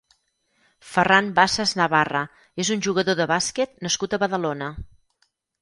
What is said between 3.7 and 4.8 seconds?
nascut a Badalona.